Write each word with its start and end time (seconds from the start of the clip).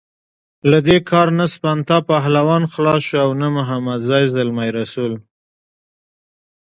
له 0.69 0.77
دې 0.87 0.97
کار 1.09 1.27
نه 1.39 1.45
سپنتا 1.53 1.97
پهلوان 2.11 2.63
خلاص 2.73 3.01
شو 3.07 3.17
او 3.25 3.31
نه 3.41 3.47
محمدزی 3.57 4.25
زلمی 4.35 4.69
رسول. 4.79 5.13